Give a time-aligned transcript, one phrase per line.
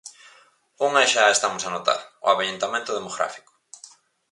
[0.87, 3.51] Unha xa a estamos a notar, o avellentamento demográfico.